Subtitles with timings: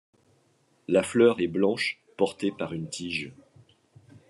[0.87, 3.31] La fleur est blanche, portée par une tige.